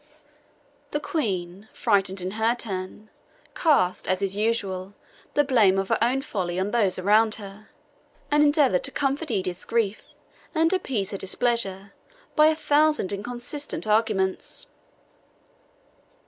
The 0.89 0.99
Queen, 0.99 1.67
frightened 1.73 2.21
in 2.21 2.31
her 2.31 2.55
turn, 2.55 3.11
cast, 3.53 4.07
as 4.07 4.23
is 4.23 4.35
usual, 4.35 4.95
the 5.35 5.43
blame 5.43 5.77
of 5.77 5.89
her 5.89 6.03
own 6.03 6.23
folly 6.23 6.59
on 6.59 6.71
those 6.71 6.97
around 6.97 7.35
her, 7.35 7.69
and 8.31 8.41
endeavoured 8.41 8.83
to 8.85 8.91
comfort 8.91 9.29
Edith's 9.29 9.63
grief, 9.63 10.01
and 10.55 10.73
appease 10.73 11.11
her 11.11 11.17
displeasure, 11.17 11.93
by 12.35 12.47
a 12.47 12.55
thousand 12.55 13.13
inconsistent 13.13 13.85
arguments. 13.85 14.71